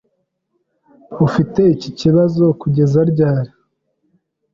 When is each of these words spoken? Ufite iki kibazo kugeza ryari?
Ufite 1.25 1.61
iki 1.73 1.89
kibazo 1.99 2.43
kugeza 2.61 2.99
ryari? 3.11 3.51